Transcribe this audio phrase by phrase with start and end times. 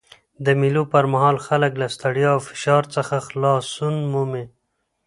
[0.45, 4.45] د مېلو پر مهال خلک له ستړیا او فشار څخه خلاصون مومي.